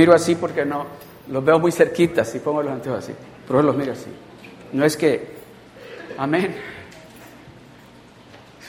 [0.00, 0.86] miro así porque no,
[1.28, 3.12] los veo muy cerquitas si pongo los anteojos así,
[3.46, 4.10] pero los miro así.
[4.72, 5.26] No es que,
[6.16, 6.56] amén.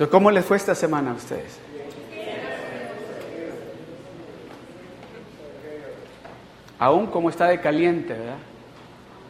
[0.10, 1.60] ¿Cómo les fue esta semana a ustedes?
[6.80, 8.40] Aún como está de caliente, ¿verdad?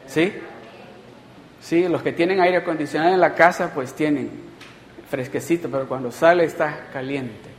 [0.07, 0.33] ¿Sí?
[1.59, 4.31] Sí, los que tienen aire acondicionado en la casa, pues tienen
[5.09, 7.50] fresquecito, pero cuando sale está caliente.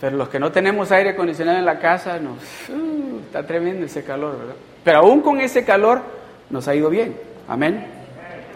[0.00, 2.38] Pero los que no tenemos aire acondicionado en la casa, nos,
[2.68, 4.54] uh, está tremendo ese calor, ¿verdad?
[4.84, 6.02] Pero aún con ese calor
[6.50, 7.16] nos ha ido bien.
[7.48, 7.84] Amén.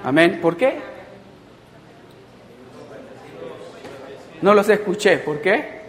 [0.05, 0.39] Amén.
[0.41, 0.79] ¿Por qué?
[4.41, 5.19] No los escuché.
[5.19, 5.83] ¿Por qué?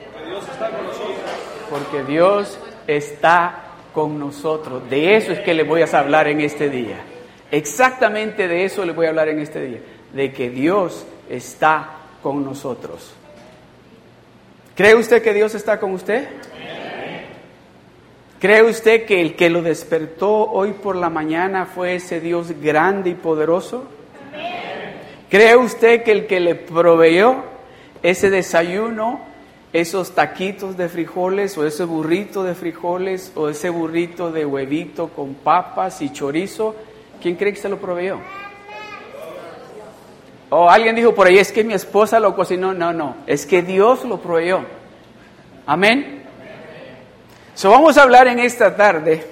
[1.70, 4.90] Porque Dios está con nosotros.
[4.90, 6.98] De eso es que le voy a hablar en este día.
[7.52, 9.80] Exactamente de eso le voy a hablar en este día.
[10.14, 11.90] De que Dios está
[12.22, 13.14] con nosotros.
[14.76, 16.28] ¿Cree usted que Dios está con usted?
[18.40, 23.12] ¿Cree usted que el que lo despertó hoy por la mañana fue ese Dios grande
[23.12, 23.86] y poderoso?
[25.30, 27.44] ¿Cree usted que el que le proveyó
[28.02, 29.22] ese desayuno,
[29.74, 35.36] esos taquitos de frijoles o ese burrito de frijoles o ese burrito de huevito con
[35.36, 36.76] papas y chorizo,
[37.22, 38.20] ¿quién cree que se lo proveyó?
[40.56, 42.76] O alguien dijo por ahí, es que mi esposa lo cocinó.
[42.76, 44.62] No, no, es que Dios lo proveyó.
[45.66, 46.24] Amén.
[47.56, 49.26] So vamos a hablar en esta tarde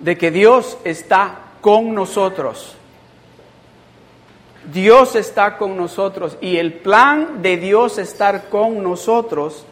[0.00, 2.74] de que Dios está con nosotros.
[4.72, 9.64] Dios está con nosotros y el plan de Dios estar con nosotros,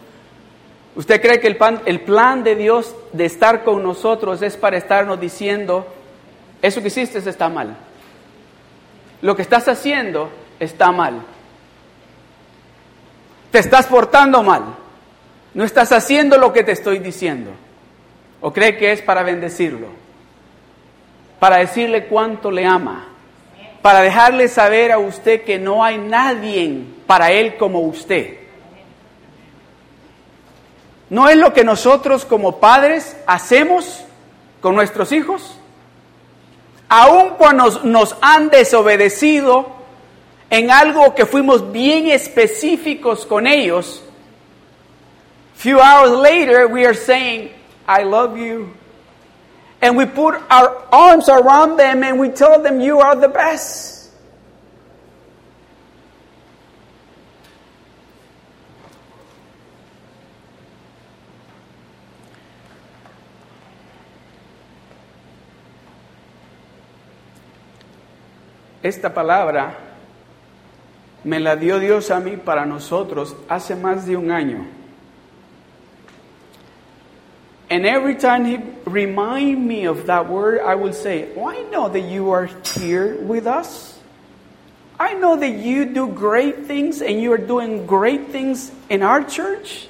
[0.94, 4.76] ¿usted cree que el plan, el plan de Dios de estar con nosotros es para
[4.76, 5.88] estarnos diciendo,
[6.60, 7.76] eso que hiciste está mal?
[9.22, 11.22] Lo que estás haciendo está mal.
[13.50, 14.76] Te estás portando mal.
[15.54, 17.50] No estás haciendo lo que te estoy diciendo.
[18.40, 19.88] ¿O cree que es para bendecirlo?
[21.38, 23.08] Para decirle cuánto le ama
[23.82, 28.38] para dejarle saber a usted que no hay nadie para Él como usted.
[31.10, 34.04] ¿No es lo que nosotros como padres hacemos
[34.60, 35.58] con nuestros hijos?
[36.94, 39.64] Aun cuando nos han desobedecido
[40.50, 44.02] en algo que fuimos bien específicos con ellos,
[45.54, 47.50] few hours later we are saying,
[47.88, 48.74] I love you,
[49.80, 54.01] and we put our arms around them and we tell them, You are the best.
[68.82, 69.74] Esta palabra
[71.24, 74.66] me la dio Dios a mí para nosotros hace más de un año.
[77.70, 81.88] And every time he remind me of that word, I will say, oh, I know
[81.88, 83.98] that you are here with us.
[85.00, 89.24] I know that you do great things and you are doing great things in our
[89.24, 89.88] church.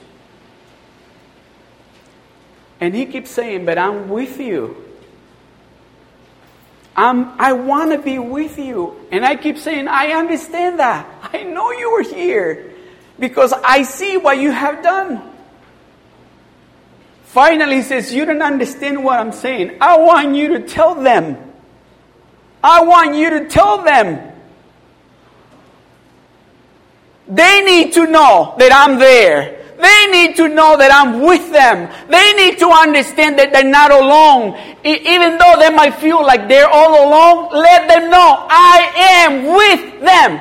[2.80, 4.81] And he keeps saying, but I'm with you.
[6.94, 8.96] I'm, I want to be with you.
[9.10, 11.06] And I keep saying, I understand that.
[11.32, 12.74] I know you are here
[13.18, 15.30] because I see what you have done.
[17.24, 19.78] Finally, he says, You don't understand what I'm saying.
[19.80, 21.38] I want you to tell them.
[22.62, 24.32] I want you to tell them.
[27.26, 29.61] They need to know that I'm there.
[29.82, 31.90] They need to know that I'm with them.
[32.08, 34.54] They need to understand that they're not alone.
[34.84, 40.00] even though they might feel like they're all alone, let them know I am with
[40.00, 40.40] them.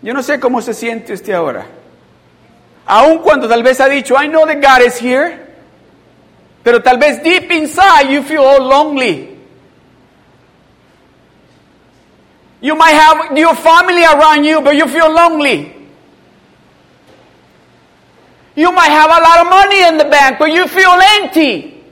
[0.00, 1.66] Yo no sé cómo se siente usted ahora.
[2.86, 5.48] Aun cuando tal vez ha dicho, I know that God is here.
[6.62, 9.36] Pero tal vez deep inside you feel all lonely.
[12.60, 15.79] You might have your family around you, but you feel lonely.
[18.60, 21.82] You might have a lot of money in the bank, but you feel empty.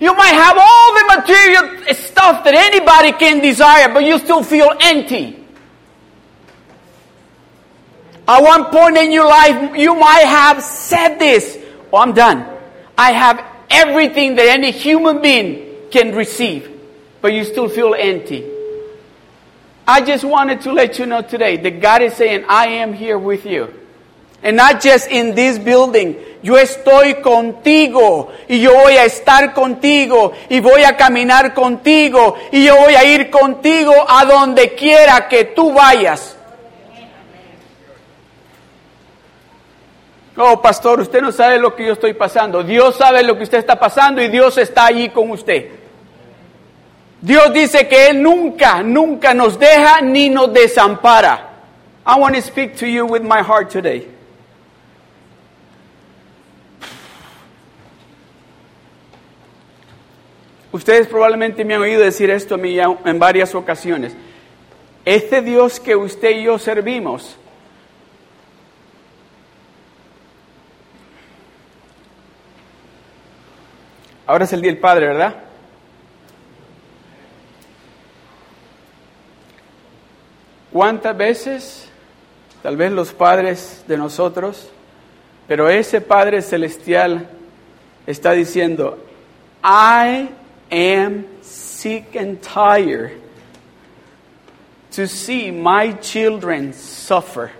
[0.00, 4.72] You might have all the material stuff that anybody can desire, but you still feel
[4.80, 5.38] empty.
[8.26, 11.56] At one point in your life, you might have said this,
[11.92, 12.44] oh, I'm done.
[12.98, 13.40] I have
[13.70, 16.68] everything that any human being can receive,
[17.20, 18.44] but you still feel empty.
[19.86, 23.16] I just wanted to let you know today that God is saying, I am here
[23.16, 23.82] with you.
[24.44, 26.16] And not just in this building.
[26.42, 32.64] Yo estoy contigo y yo voy a estar contigo y voy a caminar contigo y
[32.64, 36.36] yo voy a ir contigo a donde quiera que tú vayas.
[40.36, 42.62] Oh, pastor, usted no sabe lo que yo estoy pasando.
[42.62, 45.70] Dios sabe lo que usted está pasando y Dios está allí con usted.
[47.22, 51.52] Dios dice que Él nunca, nunca nos deja ni nos desampara.
[52.06, 54.13] I want to speak to you with my heart today.
[60.74, 64.12] Ustedes probablemente me han oído decir esto en varias ocasiones.
[65.04, 67.36] Este Dios que usted y yo servimos,
[74.26, 75.36] ahora es el Día del Padre, ¿verdad?
[80.72, 81.88] ¿Cuántas veces,
[82.64, 84.70] tal vez los padres de nosotros,
[85.46, 87.28] pero ese Padre Celestial
[88.08, 88.98] está diciendo,
[89.62, 90.30] I
[90.70, 93.20] am sick and tired
[94.92, 97.50] to see my children suffer.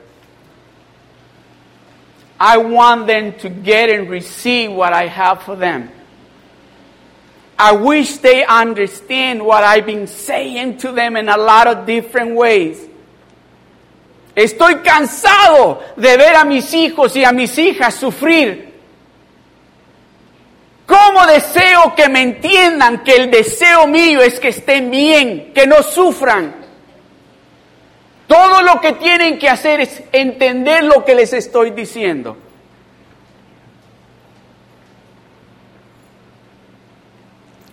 [2.38, 5.90] I want them to get and receive what I have for them.
[7.58, 12.34] I wish they understand what I've been saying to them in a lot of different
[12.34, 12.88] ways.
[14.34, 18.73] Estoy cansado de ver a mis hijos y a mis hijas sufrir
[20.86, 25.82] ¿Cómo deseo que me entiendan que el deseo mío es que estén bien, que no
[25.82, 26.54] sufran?
[28.26, 32.36] Todo lo que tienen que hacer es entender lo que les estoy diciendo.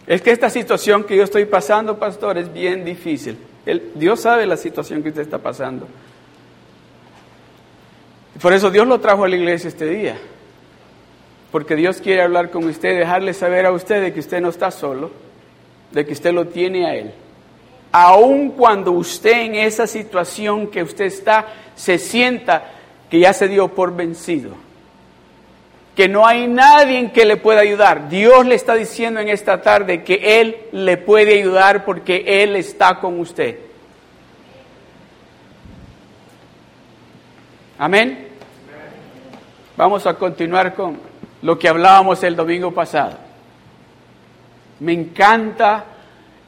[0.08, 3.38] Es que esta situación que yo estoy pasando, pastor, es bien difícil.
[3.96, 5.88] Dios sabe la situación que usted está pasando.
[8.42, 10.18] Por eso Dios lo trajo a la iglesia este día
[11.52, 14.72] porque Dios quiere hablar con usted, dejarle saber a usted de que usted no está
[14.72, 15.12] solo,
[15.92, 17.12] de que usted lo tiene a Él.
[17.92, 22.64] Aun cuando usted en esa situación que usted está se sienta
[23.10, 24.52] que ya se dio por vencido,
[25.94, 30.04] que no hay nadie que le pueda ayudar, Dios le está diciendo en esta tarde
[30.04, 33.60] que Él le puede ayudar porque Él está con usted.
[37.78, 38.30] Amén.
[39.76, 41.11] Vamos a continuar con
[41.42, 43.18] lo que hablábamos el domingo pasado.
[44.80, 45.86] Me encanta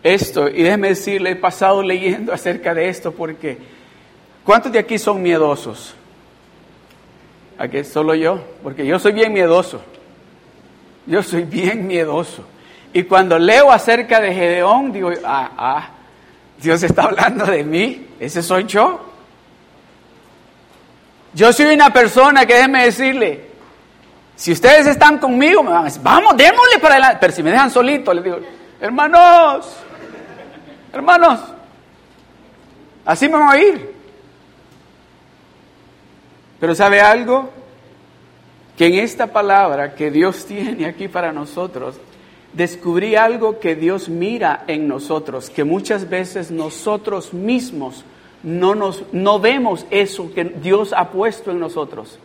[0.01, 3.57] esto y déjeme decirle, he pasado leyendo acerca de esto porque
[4.43, 5.95] ¿cuántos de aquí son miedosos?
[7.57, 9.81] Aquí solo yo, porque yo soy bien miedoso.
[11.05, 12.45] Yo soy bien miedoso.
[12.93, 15.89] Y cuando leo acerca de Gedeón, digo, ah, ah,
[16.61, 19.01] Dios está hablando de mí, ese soy yo.
[21.33, 23.52] Yo soy una persona que déjeme decirle,
[24.35, 27.17] si ustedes están conmigo, me van a decir, vamos, démosle para adelante.
[27.21, 28.39] Pero si me dejan solito, les digo,
[28.81, 29.75] hermanos,
[30.91, 31.39] hermanos,
[33.05, 33.93] así me van a ir.
[36.59, 37.51] Pero ¿sabe algo?
[38.77, 41.95] Que en esta palabra que Dios tiene aquí para nosotros,
[42.53, 48.03] descubrí algo que Dios mira en nosotros, que muchas veces nosotros mismos
[48.41, 52.19] no, nos, no vemos eso que Dios ha puesto en nosotros.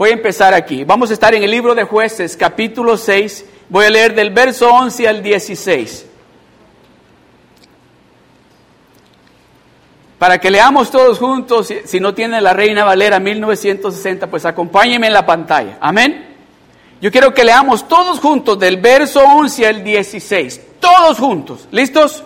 [0.00, 0.82] Voy a empezar aquí.
[0.82, 3.44] Vamos a estar en el libro de jueces, capítulo 6.
[3.68, 6.06] Voy a leer del verso 11 al 16.
[10.18, 15.12] Para que leamos todos juntos, si no tiene la Reina Valera 1960, pues acompáñenme en
[15.12, 15.76] la pantalla.
[15.82, 16.34] Amén.
[17.02, 20.62] Yo quiero que leamos todos juntos del verso 11 al 16.
[20.80, 21.68] Todos juntos.
[21.72, 22.24] ¿Listos?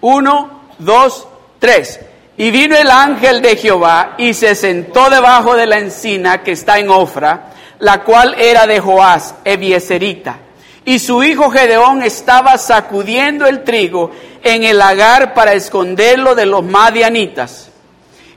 [0.00, 2.00] Uno, dos, tres.
[2.40, 6.78] Y vino el ángel de Jehová y se sentó debajo de la encina que está
[6.78, 10.38] en Ofra, la cual era de Joás, Ebieserita.
[10.86, 14.10] Y su hijo Gedeón estaba sacudiendo el trigo
[14.42, 17.68] en el lagar para esconderlo de los madianitas.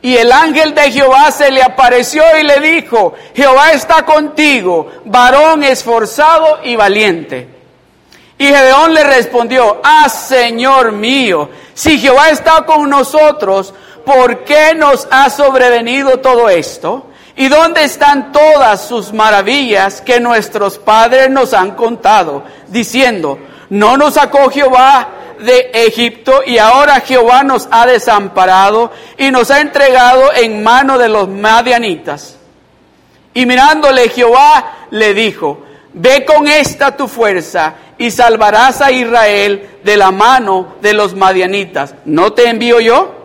[0.01, 5.63] Y el ángel de Jehová se le apareció y le dijo, Jehová está contigo, varón
[5.63, 7.47] esforzado y valiente.
[8.37, 13.73] Y Gedeón le respondió, ah, Señor mío, si Jehová está con nosotros,
[14.05, 17.07] ¿por qué nos ha sobrevenido todo esto?
[17.35, 24.15] ¿Y dónde están todas sus maravillas que nuestros padres nos han contado, diciendo, no nos
[24.15, 30.63] sacó Jehová de Egipto y ahora Jehová nos ha desamparado y nos ha entregado en
[30.63, 32.37] mano de los madianitas?
[33.33, 39.97] Y mirándole Jehová le dijo, ve con esta tu fuerza y salvarás a Israel de
[39.97, 41.95] la mano de los madianitas.
[42.05, 43.22] ¿No te envío yo?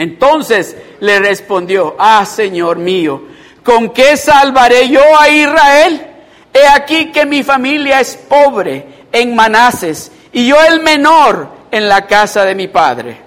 [0.00, 3.22] Entonces le respondió, ah, Señor mío,
[3.62, 6.06] ¿con qué salvaré yo a Israel?
[6.54, 12.06] He aquí que mi familia es pobre en Manases y yo el menor en la
[12.06, 13.18] casa de mi padre.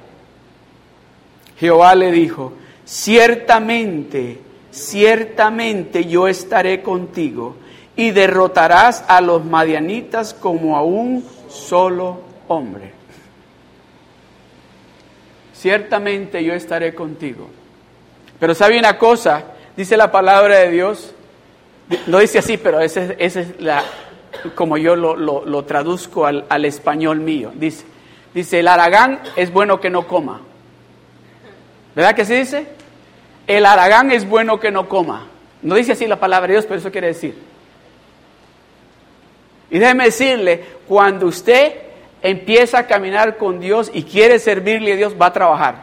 [1.58, 2.54] Jehová le dijo,
[2.84, 4.40] ciertamente
[4.74, 7.56] ciertamente yo estaré contigo
[7.96, 13.03] y derrotarás a los madianitas como a un solo hombre.
[15.64, 17.50] Ciertamente yo estaré contigo.
[18.38, 19.46] Pero sabe una cosa,
[19.78, 21.16] dice la palabra de Dios,
[22.06, 23.82] no dice así, pero esa es, la,
[24.56, 27.54] como yo lo, traduzco al, al, español mío.
[27.56, 27.86] Dice,
[28.34, 30.42] dice, el aragán es bueno que no coma.
[31.96, 32.68] ¿Verdad que se dice?
[33.48, 35.28] El aragán es bueno que no coma.
[35.62, 37.38] No dice así la palabra de Dios, pero eso quiere decir.
[39.72, 41.93] Y déjeme decirle, cuando usted
[42.24, 45.76] empieza a caminar con Dios y quiere servirle a Dios, va a trabajar.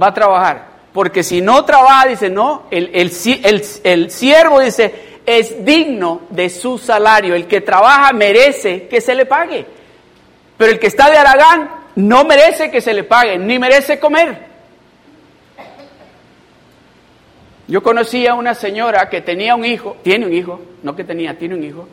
[0.00, 0.68] Va a trabajar.
[0.94, 6.78] Porque si no trabaja, dice, no, el, el, el siervo dice, es digno de su
[6.78, 7.34] salario.
[7.34, 9.66] El que trabaja merece que se le pague.
[10.56, 14.46] Pero el que está de Aragán no merece que se le pague, ni merece comer.
[17.68, 21.36] Yo conocí a una señora que tenía un hijo, tiene un hijo, no que tenía,
[21.36, 21.88] tiene un hijo.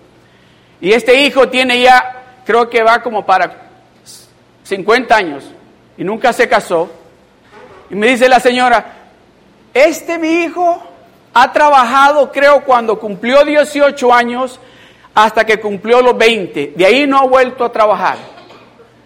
[0.80, 3.70] Y este hijo tiene ya, creo que va como para
[4.64, 5.44] 50 años
[5.98, 6.90] y nunca se casó.
[7.90, 8.86] Y me dice la señora,
[9.74, 10.82] este mi hijo
[11.34, 14.60] ha trabajado, creo, cuando cumplió 18 años
[15.16, 16.74] hasta que cumplió los 20.
[16.76, 18.18] De ahí no ha vuelto a trabajar.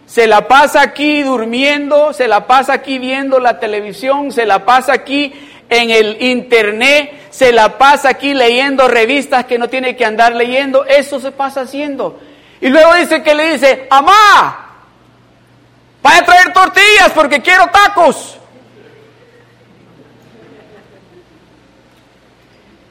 [0.05, 4.93] Se la pasa aquí durmiendo, se la pasa aquí viendo la televisión, se la pasa
[4.93, 5.33] aquí
[5.69, 10.85] en el internet, se la pasa aquí leyendo revistas que no tiene que andar leyendo,
[10.85, 12.19] eso se pasa haciendo.
[12.59, 14.75] Y luego dice que le dice, amá,
[16.01, 18.37] vaya a traer tortillas porque quiero tacos.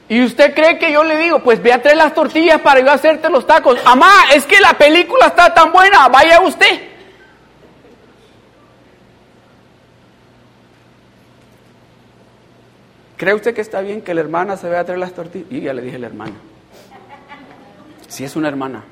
[0.09, 2.89] Y usted cree que yo le digo, pues ve a traer las tortillas para yo
[2.89, 3.77] hacerte los tacos.
[3.85, 6.81] Amá, es que la película está tan buena, vaya usted.
[13.17, 15.51] ¿Cree usted que está bien que la hermana se vea a traer las tortillas?
[15.51, 16.35] Y ya le dije la hermana.
[18.07, 18.83] Si es una hermana.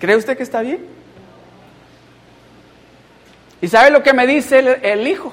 [0.00, 0.80] ¿Cree usted que está bien?
[3.62, 5.32] ¿Y sabe lo que me dice el, hijo?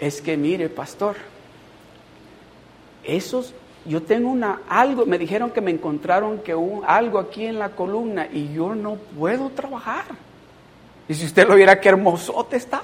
[0.00, 1.16] Es que mire, pastor,
[3.04, 3.54] esos,
[3.86, 7.70] yo tengo una, algo, me dijeron que me encontraron que un, algo aquí en la
[7.70, 10.04] columna y yo no puedo trabajar.
[11.08, 12.82] Y si usted lo viera, qué hermosote está.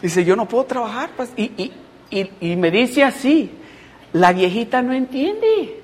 [0.00, 1.10] Dice, yo no puedo trabajar.
[1.16, 1.72] Pues, y,
[2.10, 3.50] y, me dice así,
[4.12, 5.75] la viejita no entiende.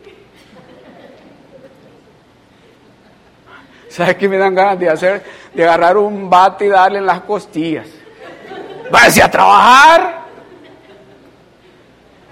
[3.93, 5.23] ¿Sabe qué me dan ganas de hacer?
[5.53, 7.87] De agarrar un bate y darle en las costillas.
[8.91, 10.23] Váyase a trabajar.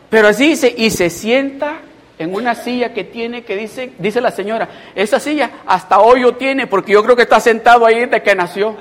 [0.09, 1.83] Pero así dice, y se sienta
[2.19, 6.67] en una silla que tiene, que dice, dice la señora, esa silla hasta hoyo tiene,
[6.67, 8.77] porque yo creo que está sentado ahí desde que nació.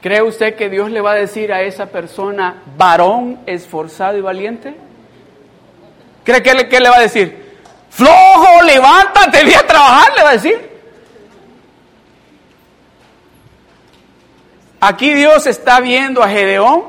[0.00, 4.85] ¿Cree usted que Dios le va a decir a esa persona, varón esforzado y valiente?
[6.26, 7.54] ¿Cree que le, le va a decir?
[7.88, 10.70] Flojo, levántate, ve a trabajar, le va a decir.
[14.80, 16.82] Aquí Dios está viendo a Gedeón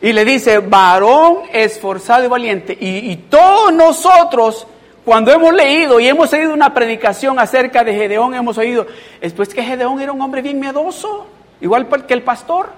[0.00, 2.78] y le dice, varón esforzado y valiente.
[2.80, 4.64] Y, y todos nosotros,
[5.04, 8.86] cuando hemos leído y hemos oído una predicación acerca de Gedeón, hemos oído,
[9.20, 11.26] es pues que Gedeón era un hombre bien miedoso.
[11.60, 12.70] Igual que el pastor.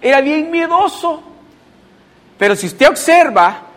[0.00, 1.24] Era bien miedoso.
[2.38, 3.67] Pero si usted observa,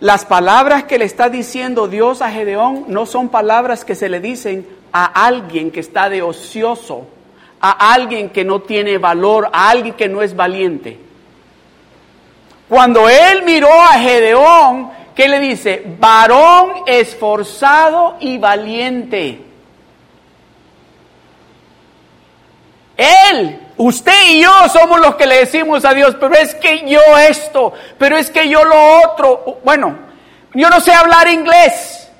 [0.00, 4.20] las palabras que le está diciendo Dios a Gedeón no son palabras que se le
[4.20, 7.06] dicen a alguien que está de ocioso,
[7.60, 10.98] a alguien que no tiene valor, a alguien que no es valiente.
[12.68, 15.84] Cuando él miró a Gedeón, ¿qué le dice?
[15.98, 19.49] Varón esforzado y valiente.
[23.00, 27.00] Él Usted y yo somos los que le decimos a Dios, pero es que yo
[27.16, 29.60] esto, pero es que yo lo otro.
[29.64, 29.96] Bueno,
[30.52, 32.10] yo no sé hablar inglés.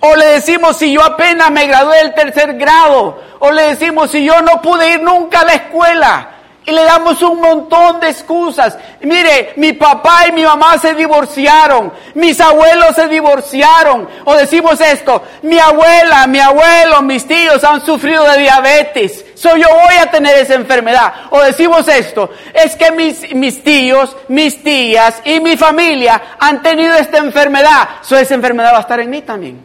[0.00, 3.20] O le decimos si yo apenas me gradué del tercer grado.
[3.40, 6.28] O le decimos si yo no pude ir nunca a la escuela.
[6.66, 8.78] Y le damos un montón de excusas.
[9.02, 14.08] Mire, mi papá y mi mamá se divorciaron, mis abuelos se divorciaron.
[14.24, 19.26] O decimos esto, mi abuela, mi abuelo, mis tíos han sufrido de diabetes.
[19.34, 21.12] So yo voy a tener esa enfermedad.
[21.30, 26.94] O decimos esto, es que mis, mis tíos, mis tías y mi familia han tenido
[26.94, 27.88] esta enfermedad.
[28.00, 29.60] So esa enfermedad va a estar en mí también.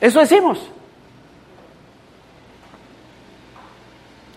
[0.00, 0.58] Eso decimos.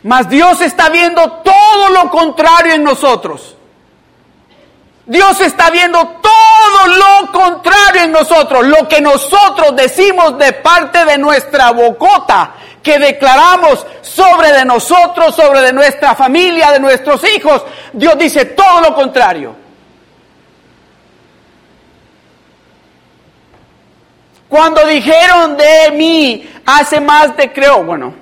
[0.03, 3.55] Mas Dios está viendo todo lo contrario en nosotros.
[5.05, 8.65] Dios está viendo todo lo contrario en nosotros.
[8.65, 15.61] Lo que nosotros decimos de parte de nuestra bocota, que declaramos sobre de nosotros, sobre
[15.61, 19.55] de nuestra familia, de nuestros hijos, Dios dice todo lo contrario.
[24.49, 28.13] Cuando dijeron de mí hace más de, creo, bueno,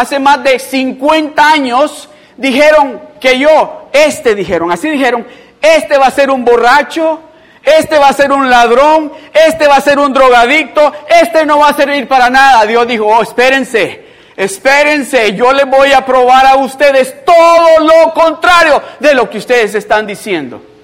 [0.00, 5.26] hace más de 50 años, dijeron que yo, este dijeron, así dijeron,
[5.60, 7.20] este va a ser un borracho,
[7.62, 11.70] este va a ser un ladrón, este va a ser un drogadicto, este no va
[11.70, 12.66] a servir para nada.
[12.66, 18.82] Dios dijo, oh, espérense, espérense, yo les voy a probar a ustedes todo lo contrario
[19.00, 20.75] de lo que ustedes están diciendo.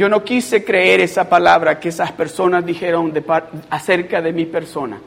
[0.00, 3.12] Yo no quise creer esa palabra que esas personas dijeron
[3.68, 4.98] acerca de mi persona.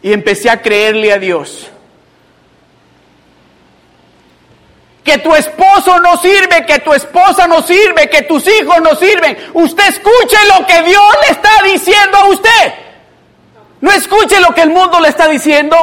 [0.00, 1.70] Y empecé a creerle a Dios.
[5.04, 9.36] que tu esposo no sirve, que tu esposa no sirve, que tus hijos no sirven.
[9.52, 12.74] Usted escuche lo que Dios le está diciendo a usted.
[13.82, 15.76] No escuche lo que el mundo le está diciendo.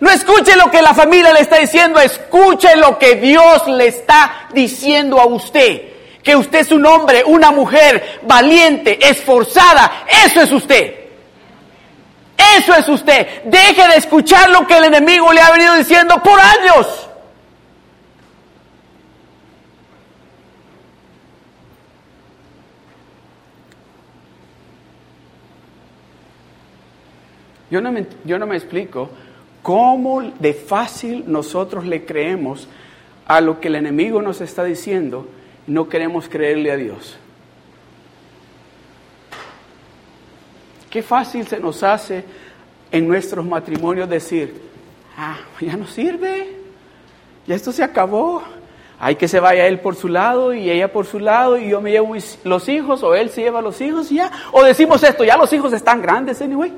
[0.00, 2.00] No escuche lo que la familia le está diciendo.
[2.00, 5.97] Escuche lo que Dios le está diciendo a usted.
[6.28, 10.04] Que usted es un hombre, una mujer valiente, esforzada.
[10.26, 10.94] Eso es usted.
[12.58, 13.44] Eso es usted.
[13.44, 17.08] Deje de escuchar lo que el enemigo le ha venido diciendo por años.
[27.70, 29.08] Yo no, me, yo no me explico
[29.62, 32.68] cómo de fácil nosotros le creemos
[33.26, 35.26] a lo que el enemigo nos está diciendo
[35.68, 37.16] no queremos creerle a Dios.
[40.90, 42.24] Qué fácil se nos hace
[42.90, 44.60] en nuestros matrimonios decir,
[45.16, 46.56] ah, ya no sirve,
[47.46, 48.42] ya esto se acabó,
[48.98, 51.82] hay que se vaya él por su lado y ella por su lado y yo
[51.82, 54.32] me llevo los hijos o él se lleva los hijos y ya.
[54.52, 56.72] O decimos esto, ya los hijos están grandes anyway.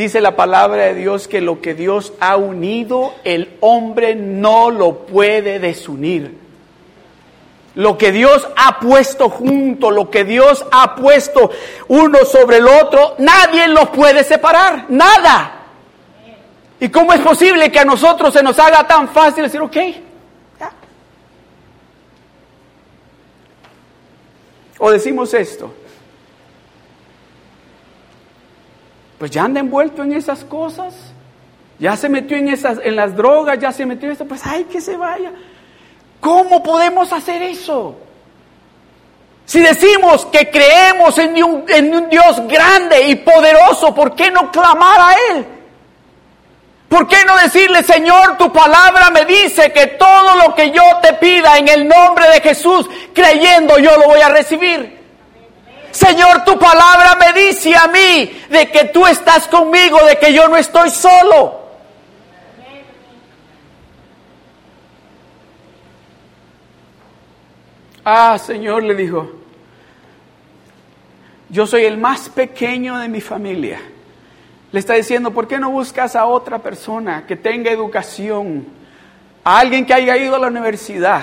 [0.00, 5.00] Dice la palabra de Dios que lo que Dios ha unido, el hombre no lo
[5.00, 6.38] puede desunir.
[7.74, 11.50] Lo que Dios ha puesto junto, lo que Dios ha puesto
[11.88, 15.66] uno sobre el otro, nadie lo puede separar, nada.
[16.80, 19.76] ¿Y cómo es posible que a nosotros se nos haga tan fácil decir, ok,
[24.82, 25.74] O decimos esto,
[29.20, 30.94] pues ya anda envuelto en esas cosas,
[31.78, 34.64] ya se metió en, esas, en las drogas, ya se metió en eso, pues ay,
[34.64, 35.30] que se vaya.
[36.20, 37.96] ¿Cómo podemos hacer eso?
[39.44, 44.50] Si decimos que creemos en un, en un Dios grande y poderoso, ¿por qué no
[44.50, 45.46] clamar a Él?
[46.88, 51.12] ¿Por qué no decirle, Señor, tu palabra me dice que todo lo que yo te
[51.12, 54.99] pida en el nombre de Jesús, creyendo yo lo voy a recibir?
[55.90, 60.48] Señor, tu palabra me dice a mí de que tú estás conmigo, de que yo
[60.48, 61.60] no estoy solo.
[68.04, 69.30] Ah, Señor, le dijo,
[71.48, 73.80] yo soy el más pequeño de mi familia.
[74.72, 78.66] Le está diciendo, ¿por qué no buscas a otra persona que tenga educación?
[79.42, 81.22] A alguien que haya ido a la universidad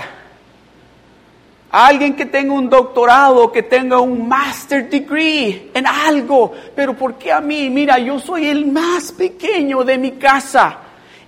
[1.72, 6.54] alguien que tenga un doctorado, que tenga un master degree en algo.
[6.76, 7.70] Pero ¿por qué a mí?
[7.70, 10.78] Mira, yo soy el más pequeño de mi casa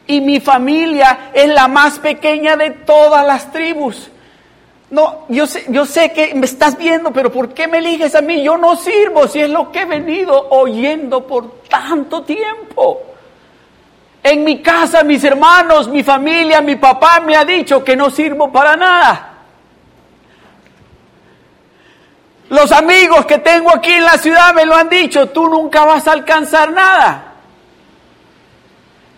[0.07, 4.09] y mi familia es la más pequeña de todas las tribus.
[4.91, 8.21] No, yo sé, yo sé que me estás viendo, pero ¿por qué me eliges a
[8.21, 8.41] mí?
[8.41, 13.01] Yo no sirvo si es lo que he venido oyendo por tanto tiempo.
[14.23, 18.51] En mi casa, mis hermanos, mi familia, mi papá me ha dicho que no sirvo
[18.51, 19.28] para nada.
[22.49, 26.07] Los amigos que tengo aquí en la ciudad me lo han dicho, tú nunca vas
[26.07, 27.35] a alcanzar nada.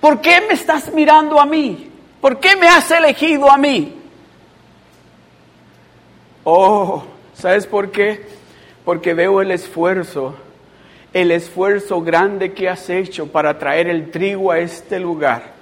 [0.02, 1.89] ¿Por qué me estás mirando a mí?
[2.20, 3.96] ¿Por qué me has elegido a mí?
[6.44, 8.26] Oh, ¿sabes por qué?
[8.84, 10.36] Porque veo el esfuerzo,
[11.13, 15.54] el esfuerzo grande que has hecho para traer el trigo a este lugar,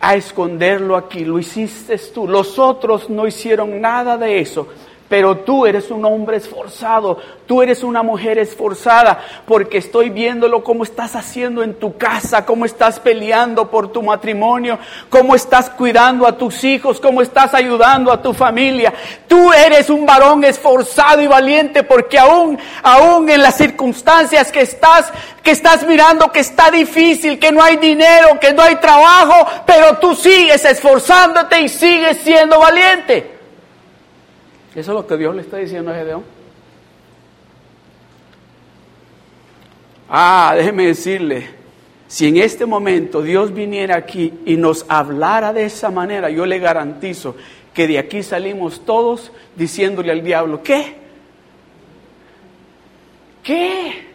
[0.00, 1.24] a esconderlo aquí.
[1.24, 2.26] Lo hiciste tú.
[2.26, 4.68] Los otros no hicieron nada de eso.
[5.08, 10.82] Pero tú eres un hombre esforzado, tú eres una mujer esforzada, porque estoy viéndolo cómo
[10.82, 16.36] estás haciendo en tu casa, cómo estás peleando por tu matrimonio, cómo estás cuidando a
[16.36, 18.92] tus hijos, cómo estás ayudando a tu familia.
[19.28, 25.12] Tú eres un varón esforzado y valiente, porque aún, aún en las circunstancias que estás,
[25.42, 29.98] que estás mirando que está difícil, que no hay dinero, que no hay trabajo, pero
[29.98, 33.35] tú sigues esforzándote y sigues siendo valiente.
[34.76, 36.22] Eso es lo que Dios le está diciendo a Gedeón.
[40.08, 41.48] Ah, déjeme decirle,
[42.06, 46.58] si en este momento Dios viniera aquí y nos hablara de esa manera, yo le
[46.58, 47.34] garantizo
[47.72, 50.94] que de aquí salimos todos diciéndole al diablo, ¿qué?
[53.42, 54.06] ¿Qué?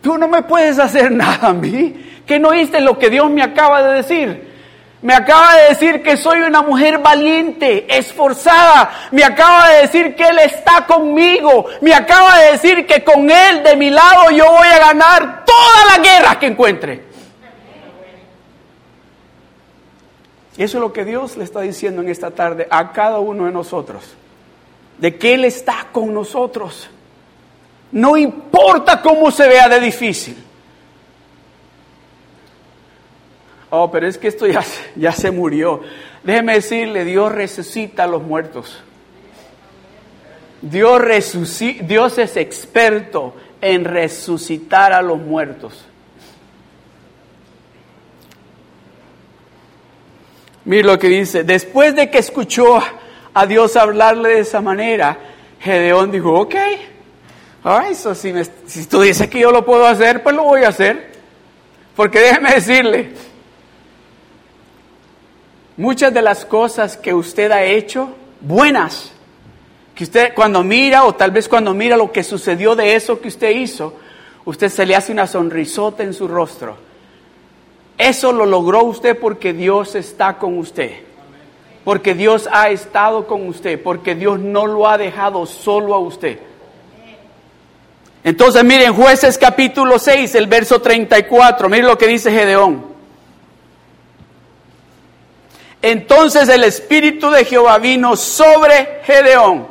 [0.00, 2.04] Tú no me puedes hacer nada a mí.
[2.24, 4.47] ¿Que no oíste lo que Dios me acaba de decir?
[5.00, 9.08] Me acaba de decir que soy una mujer valiente, esforzada.
[9.12, 11.66] Me acaba de decir que Él está conmigo.
[11.80, 15.96] Me acaba de decir que con Él de mi lado yo voy a ganar toda
[15.96, 17.04] la guerra que encuentre.
[20.56, 23.44] Y eso es lo que Dios le está diciendo en esta tarde a cada uno
[23.44, 24.02] de nosotros.
[24.98, 26.90] De que Él está con nosotros.
[27.92, 30.47] No importa cómo se vea de difícil.
[33.70, 34.64] Oh, pero es que esto ya,
[34.96, 35.82] ya se murió.
[36.22, 38.82] Déjeme decirle, Dios resucita a los muertos.
[40.60, 41.02] Dios,
[41.82, 45.84] Dios es experto en resucitar a los muertos.
[50.64, 52.80] Mire lo que dice, después de que escuchó
[53.32, 55.18] a Dios hablarle de esa manera,
[55.60, 56.54] Gedeón dijo, ok,
[57.64, 58.32] ay, eso si,
[58.66, 61.12] si tú dices que yo lo puedo hacer, pues lo voy a hacer.
[61.96, 63.12] Porque déjeme decirle,
[65.78, 68.10] muchas de las cosas que usted ha hecho,
[68.40, 69.12] buenas,
[69.94, 73.28] que usted cuando mira o tal vez cuando mira lo que sucedió de eso que
[73.28, 73.94] usted hizo,
[74.44, 76.76] usted se le hace una sonrisota en su rostro.
[77.96, 80.92] Eso lo logró usted porque Dios está con usted.
[81.84, 86.38] Porque Dios ha estado con usted, porque Dios no lo ha dejado solo a usted.
[88.24, 92.97] Entonces miren, jueces capítulo 6, el verso 34, miren lo que dice Gedeón.
[95.80, 99.68] Entonces el Espíritu de Jehová vino sobre Gedeón.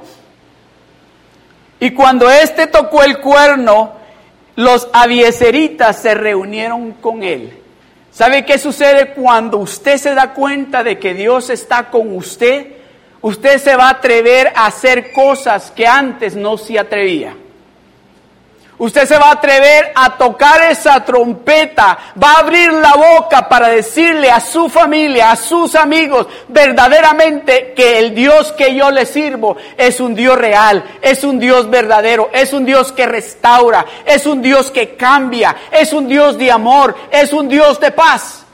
[1.79, 3.93] Y cuando éste tocó el cuerno,
[4.55, 7.53] los abieseritas se reunieron con él.
[8.11, 12.67] ¿Sabe qué sucede cuando usted se da cuenta de que Dios está con usted?
[13.21, 17.35] Usted se va a atrever a hacer cosas que antes no se atrevía.
[18.79, 23.69] Usted se va a atrever a tocar esa trompeta, va a abrir la boca para
[23.69, 29.57] decirle a su familia, a sus amigos, verdaderamente que el Dios que yo le sirvo
[29.77, 34.43] es un Dios real, es un Dios verdadero, es un Dios que restaura, es un
[34.43, 38.46] Dios que cambia, es un Dios de amor, es un Dios de paz.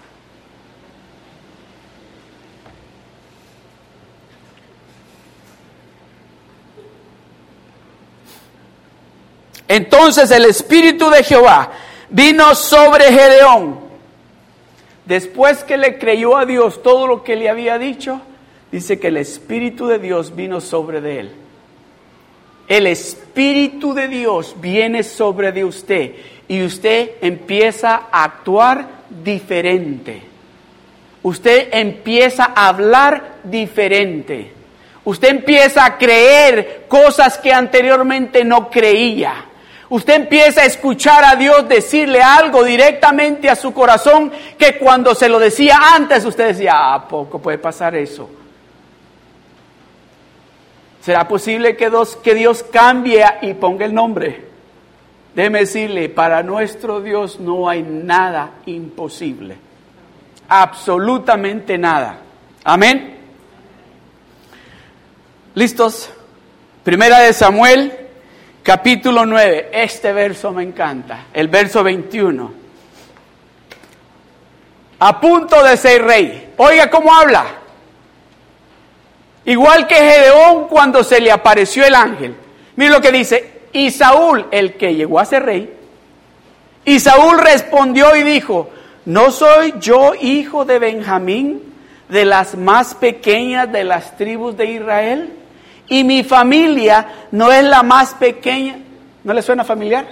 [9.67, 11.71] Entonces el Espíritu de Jehová
[12.09, 13.79] vino sobre Gedeón.
[15.05, 18.21] Después que le creyó a Dios todo lo que le había dicho,
[18.71, 21.31] dice que el Espíritu de Dios vino sobre de él.
[22.67, 26.15] El Espíritu de Dios viene sobre de usted
[26.47, 30.21] y usted empieza a actuar diferente.
[31.23, 34.51] Usted empieza a hablar diferente.
[35.05, 39.45] Usted empieza a creer cosas que anteriormente no creía.
[39.93, 45.29] Usted empieza a escuchar a Dios decirle algo directamente a su corazón que cuando se
[45.29, 48.27] lo decía antes usted decía, ¿a ah, poco puede pasar eso?
[50.99, 54.47] ¿Será posible que Dios, que Dios cambie y ponga el nombre?
[55.35, 59.57] Déjeme decirle, para nuestro Dios no hay nada imposible.
[60.49, 62.17] Absolutamente nada.
[62.63, 63.15] Amén.
[65.53, 66.09] ¿Listos?
[66.83, 68.02] Primera de Samuel
[68.63, 72.63] capítulo 9, este verso me encanta, el verso 21.
[74.99, 76.53] A punto de ser rey.
[76.57, 77.45] Oiga cómo habla.
[79.45, 82.35] Igual que Gedeón cuando se le apareció el ángel.
[82.77, 83.51] Mira lo que dice.
[83.73, 85.77] Y Saúl, el que llegó a ser rey,
[86.85, 88.69] y Saúl respondió y dijo,
[89.05, 91.73] ¿no soy yo hijo de Benjamín,
[92.09, 95.33] de las más pequeñas de las tribus de Israel?
[95.93, 98.77] Y mi familia no es la más pequeña.
[99.23, 100.07] ¿No le suena familiar?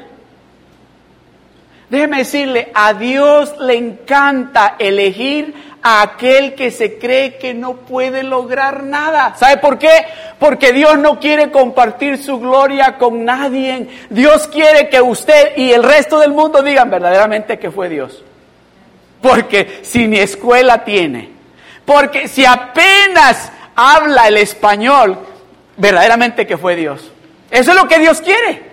[1.89, 8.21] Déjeme decirle, a Dios le encanta elegir a aquel que se cree que no puede
[8.21, 9.33] lograr nada.
[9.35, 10.05] ¿Sabe por qué?
[10.37, 13.89] Porque Dios no quiere compartir su gloria con nadie.
[14.11, 18.23] Dios quiere que usted y el resto del mundo digan verdaderamente que fue Dios.
[19.19, 21.31] Porque si ni escuela tiene,
[21.85, 25.17] porque si apenas habla el español,
[25.77, 27.11] verdaderamente que fue Dios.
[27.49, 28.71] Eso es lo que Dios quiere.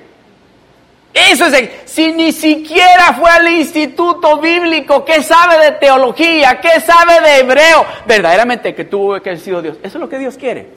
[1.12, 6.61] Eso es, si ni siquiera fue al instituto bíblico, ¿qué sabe de teología?
[6.61, 7.84] ¿Qué sabe de hebreo?
[8.06, 9.78] Verdaderamente que tuvo que haber sido Dios.
[9.82, 10.68] Eso es lo que Dios quiere.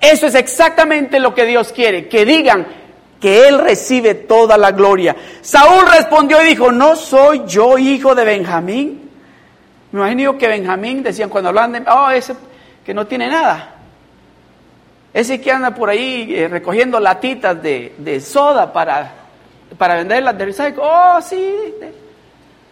[0.00, 2.66] Eso es exactamente lo que Dios quiere, que digan
[3.20, 5.14] que Él recibe toda la gloria.
[5.42, 9.10] Saúl respondió y dijo, ¿no soy yo hijo de Benjamín?
[9.92, 12.34] Me imagino que Benjamín decían cuando hablaban de, oh, ese
[12.84, 13.79] que no tiene nada.
[15.12, 19.12] Ese que anda por ahí eh, recogiendo latitas de, soda para,
[19.76, 20.82] para venderlas de recycle.
[20.82, 21.54] Oh, sí.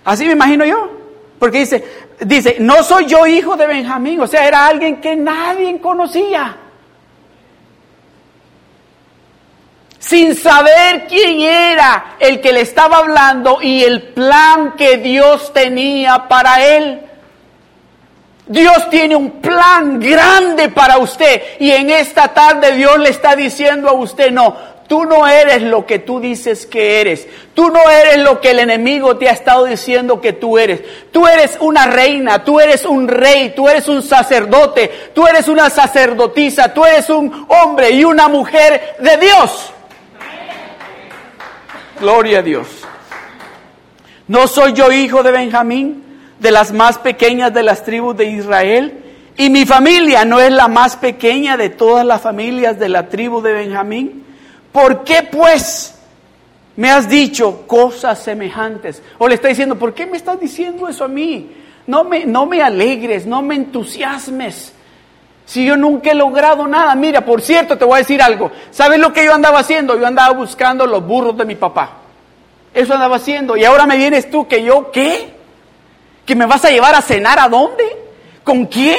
[0.05, 0.91] Así me imagino yo.
[1.39, 1.85] Porque dice,
[2.21, 4.21] dice, no soy yo hijo de Benjamín.
[4.21, 6.57] O sea, era alguien que nadie conocía.
[9.99, 16.29] sin saber quién era el que le estaba hablando y el plan que Dios tenía
[16.29, 17.08] para él.
[18.49, 23.89] Dios tiene un plan grande para usted y en esta tarde Dios le está diciendo
[23.89, 24.57] a usted, no,
[24.89, 28.61] tú no eres lo que tú dices que eres, tú no eres lo que el
[28.61, 30.81] enemigo te ha estado diciendo que tú eres,
[31.13, 35.69] tú eres una reina, tú eres un rey, tú eres un sacerdote, tú eres una
[35.69, 39.73] sacerdotisa, tú eres un hombre y una mujer de Dios.
[42.01, 42.67] Gloria a Dios.
[44.27, 46.08] ¿No soy yo hijo de Benjamín,
[46.39, 49.05] de las más pequeñas de las tribus de Israel?
[49.37, 53.41] Y mi familia no es la más pequeña de todas las familias de la tribu
[53.41, 54.25] de Benjamín.
[54.73, 55.95] ¿Por qué pues
[56.75, 59.01] me has dicho cosas semejantes?
[59.19, 61.53] O le está diciendo, ¿por qué me estás diciendo eso a mí?
[61.87, 64.73] No me, no me alegres, no me entusiasmes.
[65.47, 68.51] Si yo nunca he logrado nada, mira, por cierto, te voy a decir algo.
[68.71, 69.99] ¿Sabes lo que yo andaba haciendo?
[69.99, 71.93] Yo andaba buscando los burros de mi papá.
[72.75, 73.57] Eso andaba haciendo.
[73.57, 75.38] Y ahora me vienes tú que yo, ¿qué?
[76.29, 77.85] ¿Que me vas a llevar a cenar a dónde?
[78.45, 78.99] ¿Con quién?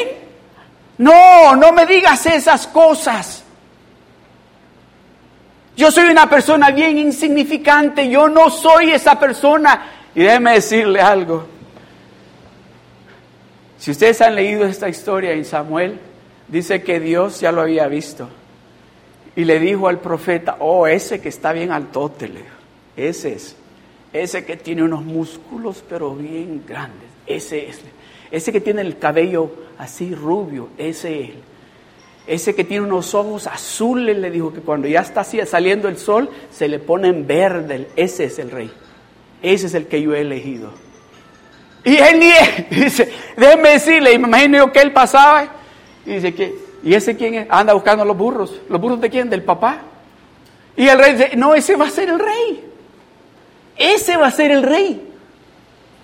[0.97, 3.43] No, no me digas esas cosas.
[5.77, 9.91] Yo soy una persona bien insignificante, yo no soy esa persona.
[10.15, 11.45] Y déjeme decirle algo.
[13.77, 15.99] Si ustedes han leído esta historia en Samuel,
[16.47, 18.27] dice que Dios ya lo había visto.
[19.35, 22.43] Y le dijo al profeta, oh, ese que está bien altote, le
[22.97, 23.55] ese es.
[24.11, 27.79] Ese que tiene unos músculos pero bien grandes, ese es.
[28.31, 31.29] Ese que tiene el cabello así rubio, ese es.
[32.27, 36.29] Ese que tiene unos ojos azules, le dijo que cuando ya está saliendo el sol,
[36.51, 37.87] se le pone en verde.
[37.95, 38.69] Ese es el rey.
[39.41, 40.71] Ese es el que yo he elegido.
[41.83, 42.31] Y él ni
[42.83, 45.47] dice, déjeme decirle, me imagino que él pasaba
[46.05, 47.47] y dice que, ¿y ese quién es?
[47.49, 48.61] Anda buscando los burros.
[48.69, 49.29] ¿Los burros de quién?
[49.29, 49.81] Del papá.
[50.75, 52.63] Y el rey dice, no, ese va a ser el rey.
[53.75, 55.08] Ese va a ser el rey.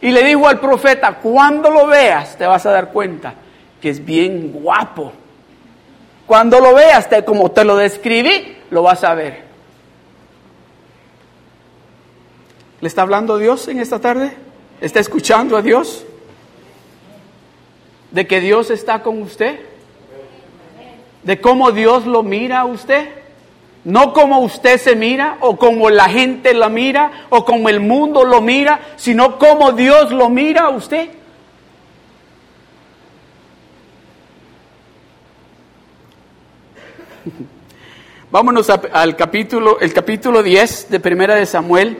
[0.06, 3.34] Y le dijo al profeta, cuando lo veas te vas a dar cuenta
[3.82, 5.12] que es bien guapo.
[6.28, 9.44] Cuando lo veas, te, como te lo describí, lo vas a ver.
[12.82, 14.32] ¿Le está hablando Dios en esta tarde?
[14.80, 16.06] ¿Está escuchando a Dios?
[18.12, 19.60] ¿De que Dios está con usted?
[21.24, 23.10] de cómo Dios lo mira a usted.
[23.86, 28.26] No como usted se mira o como la gente la mira o como el mundo
[28.26, 31.10] lo mira, sino como Dios lo mira a usted.
[38.32, 42.00] Vámonos al capítulo, el capítulo 10 de Primera de Samuel,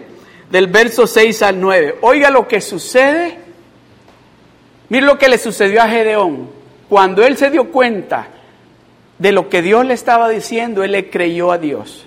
[0.50, 2.00] del verso 6 al 9.
[2.02, 3.38] Oiga lo que sucede.
[4.90, 6.50] Mire lo que le sucedió a Gedeón.
[6.90, 8.30] Cuando él se dio cuenta
[9.18, 12.06] de lo que Dios le estaba diciendo, él le creyó a Dios.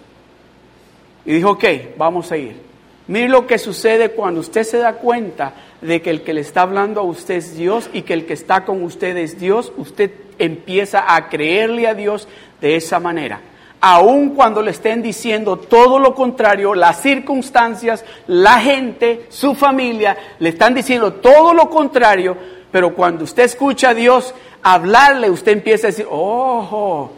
[1.24, 1.64] Y dijo, ok,
[1.96, 2.68] vamos a ir.
[3.06, 6.62] Mire lo que sucede cuando usted se da cuenta de que el que le está
[6.62, 10.10] hablando a usted es Dios y que el que está con usted es Dios, usted
[10.38, 12.28] empieza a creerle a Dios
[12.60, 13.40] de esa manera.
[13.80, 20.50] Aun cuando le estén diciendo todo lo contrario, las circunstancias, la gente, su familia, le
[20.50, 22.36] están diciendo todo lo contrario,
[22.70, 27.10] pero cuando usted escucha a Dios, hablarle, usted empieza a decir, oh,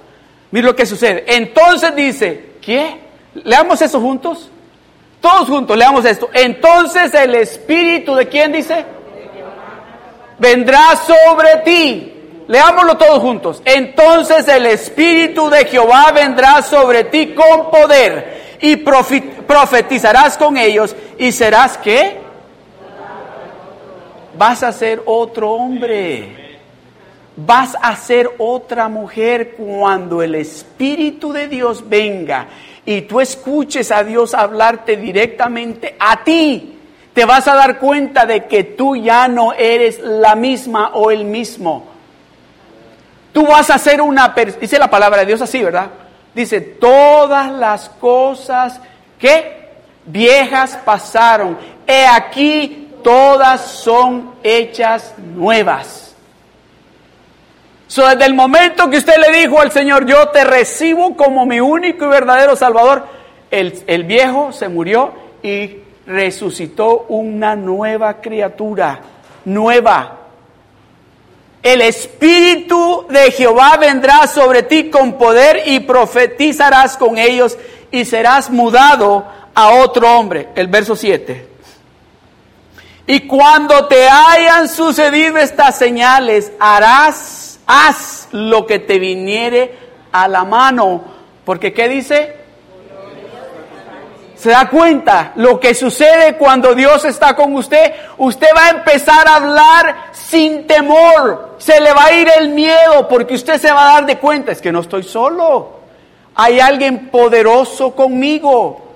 [0.51, 1.25] mira lo que sucede.
[1.27, 3.01] Entonces dice, ¿qué?
[3.35, 4.51] Leamos eso juntos.
[5.21, 6.31] Todos juntos, leamos esto.
[6.33, 8.85] Entonces el Espíritu de quién dice?
[10.39, 12.15] Vendrá sobre ti.
[12.49, 13.63] Leámoslo todos juntos.
[13.65, 21.33] Entonces el Espíritu de Jehová vendrá sobre ti con poder y profetizarás con ellos y
[21.33, 22.19] serás qué?
[24.37, 26.50] Vas a ser otro hombre
[27.47, 32.47] vas a ser otra mujer cuando el Espíritu de Dios venga
[32.85, 36.77] y tú escuches a Dios hablarte directamente a ti.
[37.13, 41.25] Te vas a dar cuenta de que tú ya no eres la misma o el
[41.25, 41.87] mismo.
[43.33, 45.91] Tú vas a ser una dice la palabra de Dios así, ¿verdad?
[46.35, 48.81] Dice, todas las cosas
[49.19, 49.69] que
[50.07, 56.10] viejas pasaron, he aquí todas son hechas nuevas.
[57.91, 61.59] So, desde el momento que usted le dijo al Señor, yo te recibo como mi
[61.59, 63.05] único y verdadero Salvador,
[63.51, 69.01] el, el viejo se murió y resucitó una nueva criatura,
[69.45, 70.19] nueva.
[71.65, 77.59] El Espíritu de Jehová vendrá sobre ti con poder y profetizarás con ellos
[77.91, 80.51] y serás mudado a otro hombre.
[80.55, 81.45] El verso 7.
[83.09, 89.73] Y cuando te hayan sucedido estas señales, harás haz lo que te viniere
[90.11, 91.03] a la mano.
[91.45, 92.37] Porque ¿qué dice?
[94.35, 97.93] ¿Se da cuenta lo que sucede cuando Dios está con usted?
[98.17, 101.57] Usted va a empezar a hablar sin temor.
[101.59, 104.51] Se le va a ir el miedo porque usted se va a dar de cuenta.
[104.51, 105.81] Es que no estoy solo.
[106.35, 108.95] Hay alguien poderoso conmigo.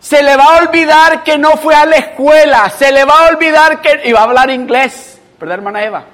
[0.00, 2.70] Se le va a olvidar que no fue a la escuela.
[2.70, 5.18] Se le va a olvidar que iba a hablar inglés.
[5.38, 6.04] ¿Verdad, hermana Eva?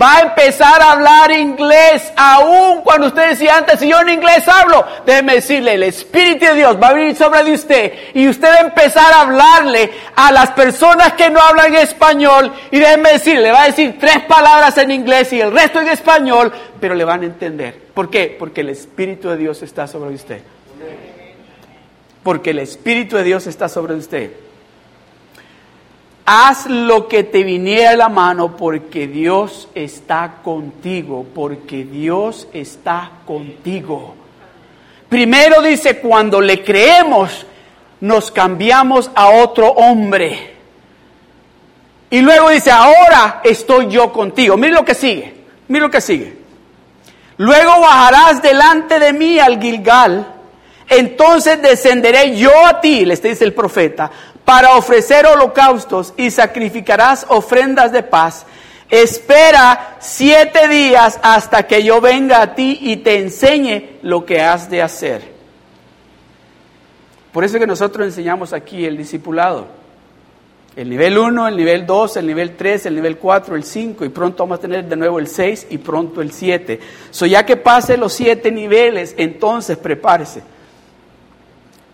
[0.00, 4.46] Va a empezar a hablar inglés, aún cuando usted decía antes, si yo en inglés
[4.48, 8.54] hablo, déjeme decirle, el Espíritu de Dios va a venir sobre usted y usted va
[8.54, 13.52] a empezar a hablarle a las personas que no hablan español y déjeme decirle, le
[13.52, 17.22] va a decir tres palabras en inglés y el resto en español, pero le van
[17.22, 17.78] a entender.
[17.94, 18.34] ¿Por qué?
[18.38, 20.40] Porque el Espíritu de Dios está sobre usted.
[22.22, 24.30] Porque el Espíritu de Dios está sobre usted.
[26.26, 33.10] Haz lo que te viniera a la mano porque Dios está contigo, porque Dios está
[33.26, 34.14] contigo.
[35.08, 37.46] Primero dice, cuando le creemos,
[38.00, 40.54] nos cambiamos a otro hombre.
[42.08, 44.56] Y luego dice, ahora estoy yo contigo.
[44.56, 45.34] Mira lo que sigue,
[45.68, 46.36] mira lo que sigue.
[47.36, 50.26] Luego bajarás delante de mí al Gilgal,
[50.88, 54.10] entonces descenderé yo a ti, le dice el profeta,
[54.44, 58.46] para ofrecer holocaustos y sacrificarás ofrendas de paz.
[58.90, 64.68] Espera siete días hasta que yo venga a ti y te enseñe lo que has
[64.68, 65.34] de hacer.
[67.32, 69.66] Por eso que nosotros enseñamos aquí el discipulado.
[70.76, 74.08] El nivel 1, el nivel 2, el nivel 3, el nivel 4, el 5 y
[74.08, 76.80] pronto vamos a tener de nuevo el 6 y pronto el 7.
[77.10, 80.42] So ya que pase los siete niveles, entonces prepárese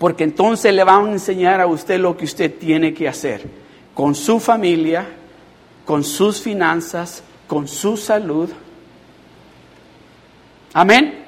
[0.00, 3.42] porque entonces le van a enseñar a usted lo que usted tiene que hacer
[3.92, 5.06] con su familia,
[5.84, 8.48] con sus finanzas, con su salud.
[10.72, 11.22] Amén.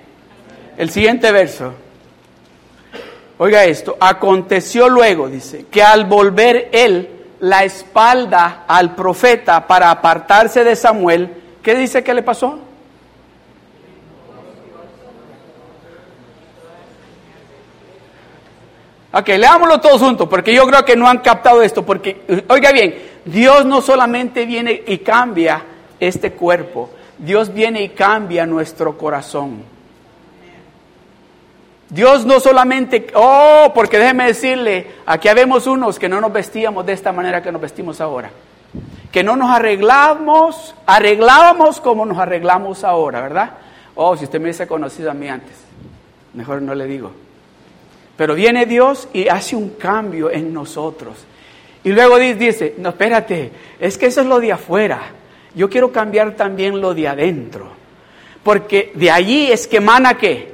[0.79, 1.75] El siguiente verso.
[3.37, 10.65] Oiga esto, aconteció luego, dice, que al volver él la espalda al profeta para apartarse
[10.65, 11.31] de Samuel,
[11.63, 12.59] ¿qué dice que le pasó?
[19.15, 22.95] Ok, leámoslo todos juntos, porque yo creo que no han captado esto, porque, oiga bien,
[23.27, 25.63] Dios no solamente viene y cambia
[26.01, 29.65] este cuerpo, Dios viene y cambia nuestro corazón.
[31.91, 36.95] Dios no solamente, oh, porque déjeme decirle, aquí habemos unos que no nos vestíamos de
[36.95, 38.31] esta manera que nos vestimos ahora.
[39.13, 43.51] Que no nos arreglamos, arreglábamos como nos arreglamos ahora, ¿verdad?
[43.95, 45.53] Oh, si usted me hubiese conocido a mí antes,
[46.33, 47.13] mejor no le digo.
[48.17, 51.17] Pero viene Dios y hace un cambio en nosotros.
[51.85, 55.01] Y luego dice, no, espérate, es que eso es lo de afuera.
[55.55, 57.73] Yo quiero cambiar también lo de adentro.
[58.43, 60.53] Porque de allí es que emana qué?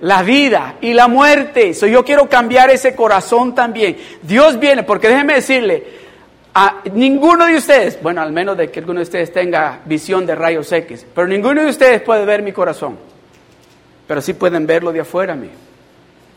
[0.00, 1.72] La vida y la muerte.
[1.72, 3.96] yo quiero cambiar ese corazón también.
[4.22, 5.82] Dios viene, porque déjeme decirle,
[6.54, 10.36] a ninguno de ustedes, bueno, al menos de que alguno de ustedes tenga visión de
[10.36, 12.96] rayos X, pero ninguno de ustedes puede ver mi corazón.
[14.06, 15.63] Pero sí pueden verlo de afuera mío.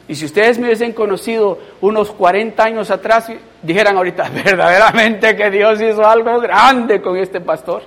[0.07, 3.27] Y si ustedes me hubiesen conocido unos 40 años atrás,
[3.61, 7.83] dijeran ahorita, verdaderamente que Dios hizo algo grande con este pastor.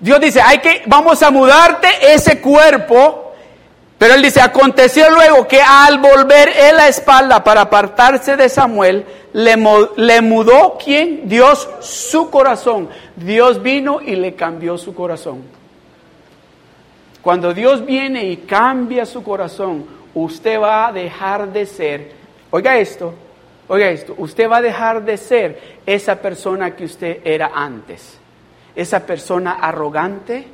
[0.00, 3.32] Dios dice, hay que, vamos a mudarte ese cuerpo,
[3.98, 9.04] pero él dice, aconteció luego que al volver él la espalda para apartarse de Samuel,
[9.32, 9.56] le,
[9.96, 11.28] le mudó quién?
[11.28, 12.88] Dios su corazón.
[13.16, 15.42] Dios vino y le cambió su corazón.
[17.28, 22.12] Cuando Dios viene y cambia su corazón, usted va a dejar de ser,
[22.50, 23.12] oiga esto,
[23.68, 28.18] oiga esto, usted va a dejar de ser esa persona que usted era antes.
[28.74, 30.46] Esa persona arrogante,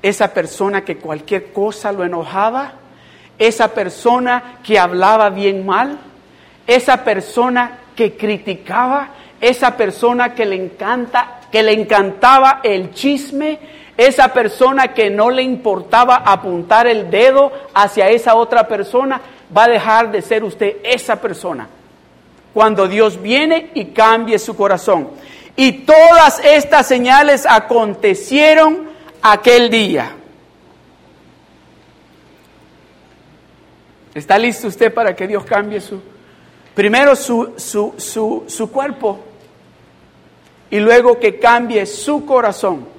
[0.00, 2.74] esa persona que cualquier cosa lo enojaba,
[3.36, 5.98] esa persona que hablaba bien mal,
[6.64, 9.08] esa persona que criticaba,
[9.40, 15.42] esa persona que le encanta, que le encantaba el chisme, esa persona que no le
[15.42, 19.20] importaba apuntar el dedo hacia esa otra persona,
[19.54, 21.68] va a dejar de ser usted esa persona.
[22.54, 25.10] Cuando Dios viene y cambie su corazón.
[25.56, 28.88] Y todas estas señales acontecieron
[29.20, 30.16] aquel día.
[34.14, 36.00] ¿Está listo usted para que Dios cambie su,
[36.74, 39.20] primero su, su, su, su cuerpo
[40.70, 42.91] y luego que cambie su corazón?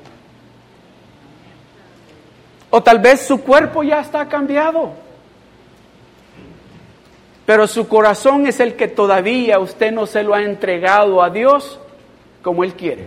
[2.76, 4.94] O tal vez su cuerpo ya está cambiado,
[7.46, 11.80] pero su corazón es el que todavía usted no se lo ha entregado a Dios
[12.42, 13.06] como Él quiere.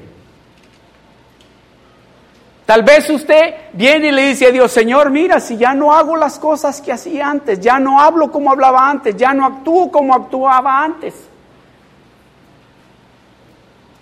[2.64, 6.16] Tal vez usted viene y le dice a Dios, Señor, mira, si ya no hago
[6.16, 10.14] las cosas que hacía antes, ya no hablo como hablaba antes, ya no actúo como
[10.14, 11.12] actuaba antes.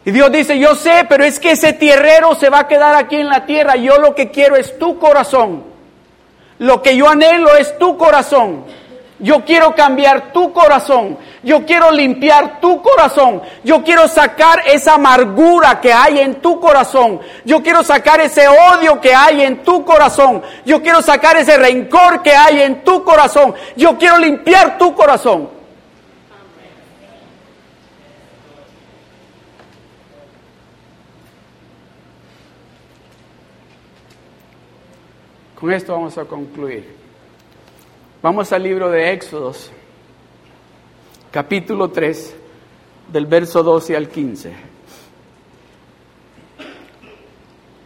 [0.04, 3.16] Y Dios dice, yo sé, pero es que ese tierrero se va a quedar aquí
[3.16, 3.76] en la tierra.
[3.76, 5.64] Yo lo que quiero es tu corazón.
[6.58, 8.64] Lo que yo anhelo es tu corazón.
[9.18, 11.16] Yo quiero cambiar tu corazón.
[11.42, 13.40] Yo quiero limpiar tu corazón.
[13.62, 17.20] Yo quiero sacar esa amargura que hay en tu corazón.
[17.46, 20.42] Yo quiero sacar ese odio que hay en tu corazón.
[20.66, 23.54] Yo quiero sacar ese rencor que hay en tu corazón.
[23.76, 25.53] Yo quiero limpiar tu corazón.
[35.64, 36.84] Con esto vamos a concluir.
[38.20, 39.72] Vamos al libro de Éxodos,
[41.30, 42.36] capítulo 3,
[43.10, 44.52] del verso 12 al 15.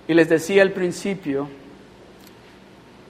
[0.08, 1.48] Y les decía al principio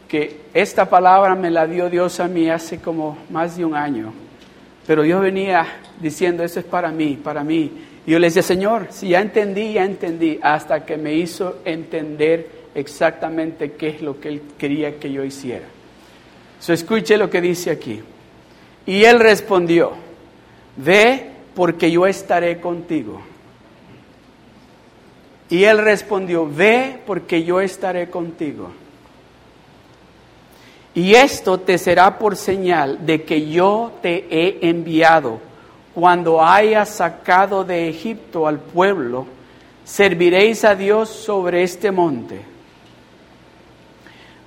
[0.07, 4.13] que esta palabra me la dio Dios a mí hace como más de un año.
[4.87, 5.67] Pero Dios venía
[5.99, 7.73] diciendo, eso es para mí, para mí.
[8.05, 12.58] Y yo le decía, Señor, si ya entendí, ya entendí, hasta que me hizo entender
[12.79, 15.67] exactamente qué es lo que Él quería que yo hiciera.
[16.61, 18.03] So, escuche lo que dice aquí.
[18.87, 19.93] Y él respondió,
[20.77, 23.21] ve porque yo estaré contigo.
[25.51, 28.71] Y él respondió, ve porque yo estaré contigo.
[30.95, 35.41] Y esto te será por señal de que yo te he enviado.
[35.95, 39.27] Cuando hayas sacado de Egipto al pueblo,
[39.85, 42.58] serviréis a Dios sobre este monte.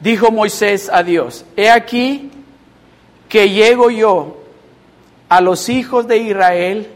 [0.02, 2.32] Dijo Moisés a Dios, he aquí
[3.30, 4.38] que llego yo
[5.30, 6.90] a los hijos de Israel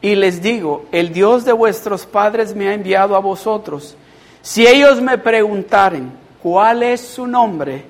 [0.00, 3.96] y les digo, el Dios de vuestros padres me ha enviado a vosotros.
[4.40, 7.84] Si ellos me preguntaren, ¿cuál es su nombre?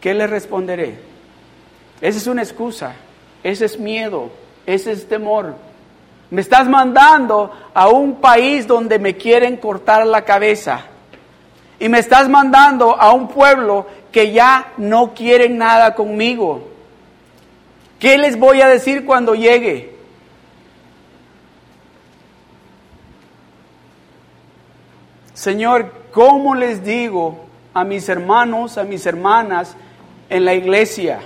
[0.00, 0.98] ¿Qué les responderé?
[2.00, 2.94] Esa es una excusa,
[3.42, 4.30] ese es miedo,
[4.64, 5.54] ese es temor.
[6.30, 10.86] Me estás mandando a un país donde me quieren cortar la cabeza
[11.80, 16.68] y me estás mandando a un pueblo que ya no quieren nada conmigo.
[17.98, 19.96] ¿Qué les voy a decir cuando llegue?
[25.34, 29.76] Señor, ¿cómo les digo a mis hermanos, a mis hermanas
[30.28, 31.20] en la iglesia?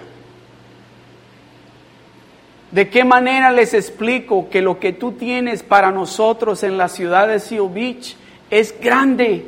[2.70, 7.28] ¿De qué manera les explico que lo que tú tienes para nosotros en la ciudad
[7.28, 8.16] de Seal Beach
[8.50, 9.46] es grande?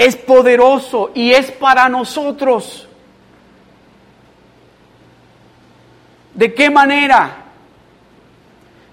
[0.00, 2.88] Es poderoso y es para nosotros.
[6.32, 7.44] ¿De qué manera?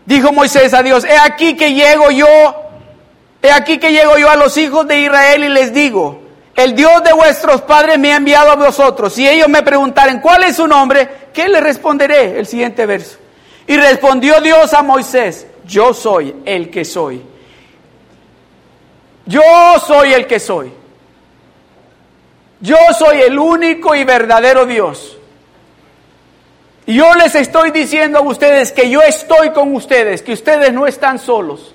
[0.06, 2.28] Dijo Moisés a Dios, he aquí que llego yo,
[3.42, 6.24] he aquí que llego yo a los hijos de Israel y les digo,
[6.58, 9.14] el Dios de vuestros padres me ha enviado a vosotros.
[9.14, 12.38] Si ellos me preguntaren cuál es su nombre, ¿qué le responderé?
[12.38, 13.18] El siguiente verso.
[13.66, 17.22] Y respondió Dios a Moisés, yo soy el que soy.
[19.26, 19.42] Yo
[19.86, 20.77] soy el que soy.
[22.60, 25.18] Yo soy el único y verdadero Dios.
[26.86, 30.88] Y yo les estoy diciendo a ustedes que yo estoy con ustedes, que ustedes no
[30.88, 31.74] están solos.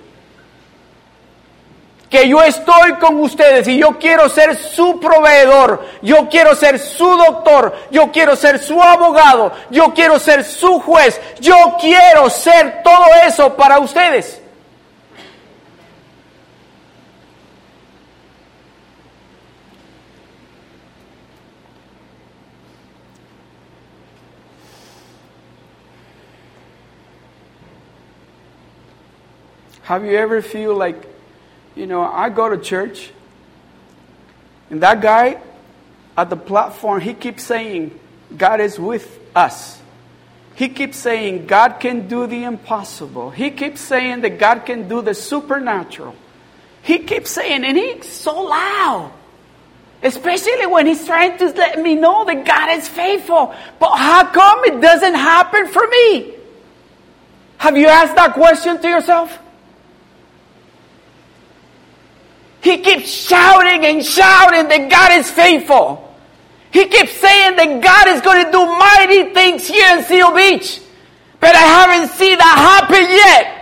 [2.09, 7.07] Que yo estoy con ustedes y yo quiero ser su proveedor, yo quiero ser su
[7.07, 13.07] doctor, yo quiero ser su abogado, yo quiero ser su juez, yo quiero ser todo
[13.26, 14.41] eso para ustedes.
[29.93, 31.07] Have you ever feel like,
[31.74, 33.11] you know, I go to church
[34.70, 35.38] and that guy
[36.16, 38.01] at the platform, he keeps saying,
[38.34, 39.78] God is with us.
[40.55, 43.28] He keeps saying, God can do the impossible.
[43.28, 46.16] He keeps saying that God can do the supernatural.
[46.80, 49.12] He keeps saying, and he's so loud.
[50.03, 53.55] Especially when he's trying to let me know that God is faithful.
[53.78, 56.32] But how come it doesn't happen for me?
[57.59, 59.38] Have you asked that question to yourself?
[62.63, 66.09] He keeps shouting and shouting that God is faithful.
[66.71, 70.81] He keeps saying that God is going to do mighty things here in Seal Beach.
[71.41, 73.59] But I haven't seen that happen yet.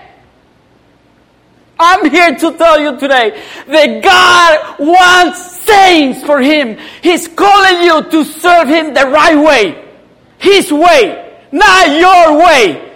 [1.78, 6.76] I'm here to tell you today that God wants saints for Him.
[7.02, 9.88] He's calling you to serve Him the right way.
[10.36, 12.89] His way, not your way.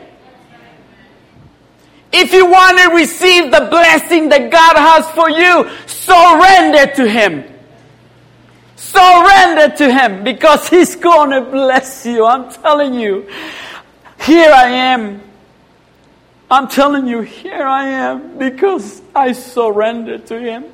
[2.17, 7.43] If you want to receive the blessing that God has for you, surrender to Him.
[8.77, 12.25] Surrender to Him because He's going to bless you.
[12.25, 13.29] I'm telling you.
[14.21, 15.23] Here I am.
[16.49, 20.67] I'm telling you, here I am because I surrendered to Him.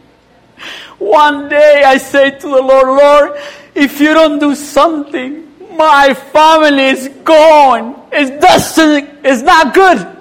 [0.99, 3.41] One day I say to the Lord, Lord,
[3.74, 8.07] if you don't do something, my family is gone.
[8.12, 10.20] It doesn't, it's not good.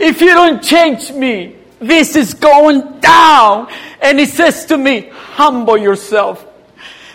[0.00, 3.70] If you don't change me, this is going down.
[4.00, 6.46] And he says to me, humble yourself.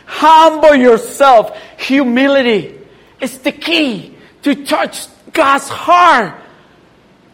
[0.06, 1.58] Humble yourself.
[1.80, 2.80] Humility
[3.20, 6.42] is the key to touch God's heart.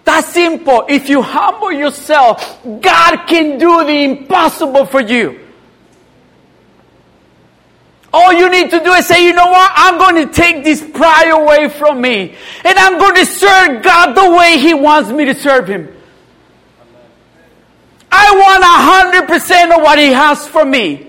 [0.06, 0.86] That's simple.
[0.88, 5.51] If you humble yourself, God can do the impossible for you.
[8.14, 9.72] All you need to do is say, you know what?
[9.74, 12.36] I'm going to take this pride away from me.
[12.66, 15.88] And I'm going to serve God the way He wants me to serve Him.
[18.12, 21.08] I want a hundred percent of what He has for me.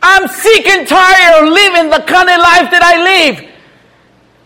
[0.00, 3.50] I'm sick and tired of living the kind of life that I live.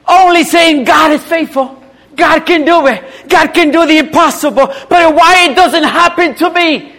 [0.08, 1.80] Only saying God is faithful.
[2.16, 3.28] God can do it.
[3.28, 4.66] God can do the impossible.
[4.88, 6.97] But why it doesn't happen to me?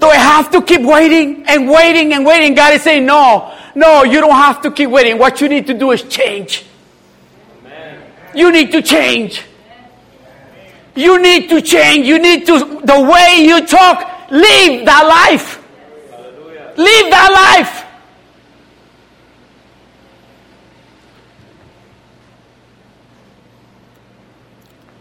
[0.00, 2.54] Do I have to keep waiting and waiting and waiting?
[2.54, 5.18] God is saying, no, no, you don't have to keep waiting.
[5.18, 6.64] What you need to do is change.
[7.60, 8.02] Amen.
[8.34, 9.42] You need to change.
[10.94, 12.06] You need to change.
[12.06, 15.58] You need to, the way you talk, live that life.
[16.76, 17.86] Live that life.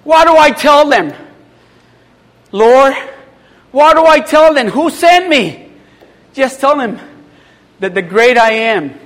[0.03, 1.13] What do I tell them?
[2.51, 2.95] Lord,
[3.71, 4.67] what do I tell them?
[4.67, 5.71] Who sent me?
[6.33, 6.99] Just tell them
[7.79, 8.99] that the great I am,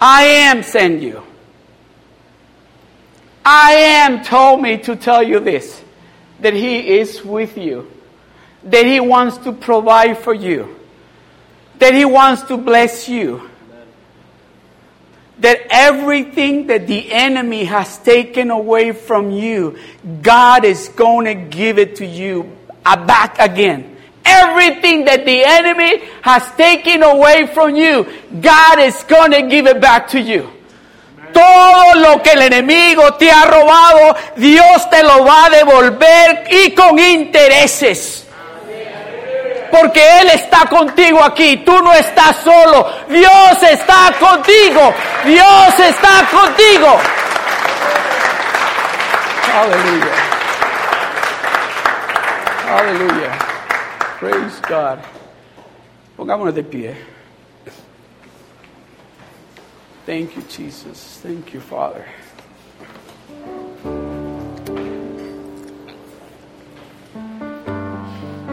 [0.00, 1.22] I am send you.
[3.44, 5.82] I am told me to tell you this
[6.40, 7.90] that He is with you,
[8.64, 10.76] that He wants to provide for you,
[11.78, 13.48] that He wants to bless you,
[15.38, 19.78] that everything that the enemy has taken away from you,
[20.20, 23.96] God is going to give it to you back again.
[24.24, 28.06] Everything that the enemy has taken away from you,
[28.40, 30.48] God is going to give it back to you.
[31.32, 36.70] Todo lo que el enemigo te ha robado, Dios te lo va a devolver y
[36.72, 38.26] con intereses.
[39.70, 46.98] Porque Él está contigo aquí, tú no estás solo, Dios está contigo, Dios está contigo.
[49.54, 50.21] Aleluya.
[52.72, 53.36] Aleluya.
[54.18, 54.98] Praise God.
[56.16, 56.96] Pongámonos de pie.
[60.06, 61.20] Thank you, Jesus.
[61.22, 62.06] Thank you, Father.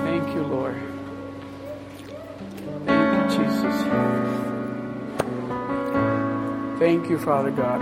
[0.03, 0.75] Thank you, Lord.
[2.85, 3.75] Thank you, Jesus.
[6.77, 7.79] Thank you, Father God.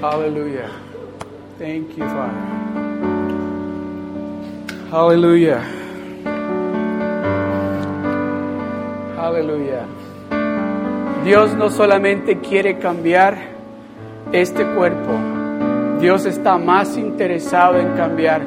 [0.00, 0.70] Hallelujah.
[1.58, 2.89] Thank you, Father.
[4.90, 5.62] Hallelujah.
[9.16, 9.84] Aleluya.
[11.24, 13.38] Dios no solamente quiere cambiar
[14.32, 15.12] este cuerpo,
[16.00, 18.42] Dios está más interesado en cambiar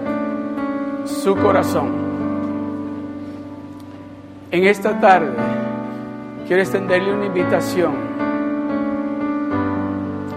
[1.06, 1.94] su corazón.
[4.52, 5.32] En esta tarde
[6.46, 7.94] quiero extenderle una invitación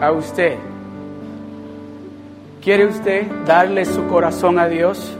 [0.00, 0.56] a usted.
[2.62, 5.16] ¿Quiere usted darle su corazón a Dios?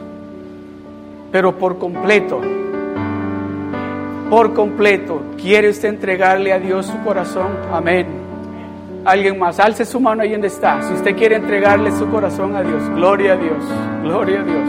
[1.31, 2.41] Pero por completo
[4.29, 5.23] por completo.
[5.41, 7.49] ¿Quiere usted entregarle a Dios su corazón?
[7.73, 8.07] Amén.
[9.05, 10.83] Alguien más, alce su mano ahí donde está.
[10.83, 13.65] Si usted quiere entregarle su corazón a Dios, gloria a Dios,
[14.03, 14.69] gloria a Dios,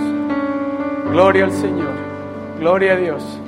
[1.12, 1.90] gloria al Señor,
[2.60, 3.40] gloria a Dios.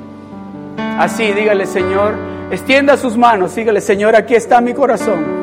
[0.98, 2.14] Así, dígale, Señor,
[2.50, 5.38] extienda sus manos, dígale, Señor, aquí está mi corazón.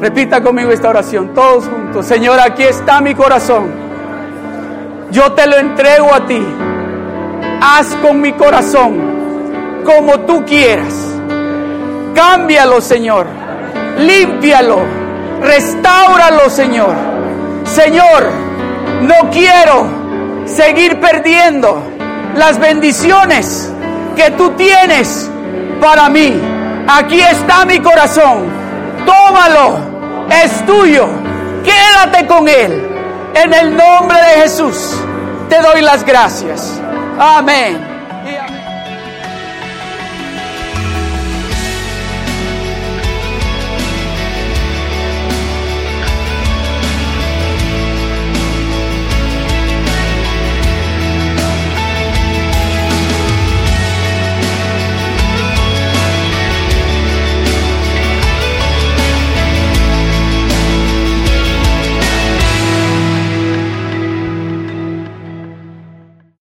[0.00, 2.04] Repita conmigo esta oración, todos juntos.
[2.04, 3.85] Señor, aquí está mi corazón.
[5.10, 6.42] Yo te lo entrego a ti
[7.60, 10.94] haz con mi corazón como tú quieras.
[12.14, 13.26] Cámbialo, Señor.
[13.98, 14.80] Límpialo.
[15.42, 16.94] Restáuralo, Señor.
[17.64, 18.30] Señor,
[19.02, 19.86] no quiero
[20.46, 21.82] seguir perdiendo
[22.34, 23.72] las bendiciones
[24.16, 25.30] que tú tienes
[25.80, 26.40] para mí.
[26.88, 28.44] Aquí está mi corazón.
[29.04, 29.78] Tómalo.
[30.30, 31.06] Es tuyo.
[31.64, 32.95] Quédate con él.
[33.44, 34.96] En el nombre de Jesús
[35.50, 36.80] te doy las gracias.
[37.18, 37.95] Amén.